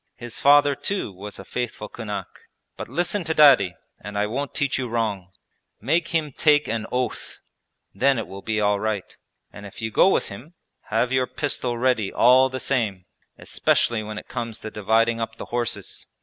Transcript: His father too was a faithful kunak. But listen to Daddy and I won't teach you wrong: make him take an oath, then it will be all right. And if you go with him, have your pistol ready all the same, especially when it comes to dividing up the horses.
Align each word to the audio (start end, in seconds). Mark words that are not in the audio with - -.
His 0.15 0.39
father 0.39 0.73
too 0.73 1.13
was 1.13 1.37
a 1.37 1.45
faithful 1.45 1.87
kunak. 1.87 2.25
But 2.75 2.89
listen 2.89 3.23
to 3.25 3.35
Daddy 3.35 3.75
and 3.99 4.17
I 4.17 4.25
won't 4.25 4.55
teach 4.55 4.79
you 4.79 4.87
wrong: 4.87 5.29
make 5.79 6.07
him 6.07 6.31
take 6.31 6.67
an 6.67 6.87
oath, 6.91 7.37
then 7.93 8.17
it 8.17 8.25
will 8.25 8.41
be 8.41 8.59
all 8.59 8.79
right. 8.79 9.15
And 9.53 9.63
if 9.67 9.79
you 9.79 9.91
go 9.91 10.09
with 10.09 10.29
him, 10.29 10.55
have 10.85 11.11
your 11.11 11.27
pistol 11.27 11.77
ready 11.77 12.11
all 12.11 12.49
the 12.49 12.59
same, 12.59 13.05
especially 13.37 14.01
when 14.01 14.17
it 14.17 14.27
comes 14.27 14.61
to 14.61 14.71
dividing 14.71 15.21
up 15.21 15.35
the 15.35 15.45
horses. 15.53 16.07